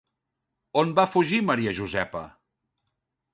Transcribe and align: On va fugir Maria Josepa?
On 0.81 0.93
va 0.99 1.05
fugir 1.17 1.41
Maria 1.51 1.75
Josepa? 1.81 2.23